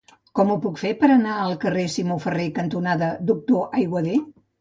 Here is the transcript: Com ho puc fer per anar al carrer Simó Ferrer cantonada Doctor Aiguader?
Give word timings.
Com 0.37 0.51
ho 0.51 0.53
puc 0.61 0.79
fer 0.83 0.93
per 1.01 1.09
anar 1.15 1.35
al 1.41 1.53
carrer 1.63 1.83
Simó 1.95 2.17
Ferrer 2.23 2.47
cantonada 2.55 3.11
Doctor 3.29 3.77
Aiguader? 3.83 4.17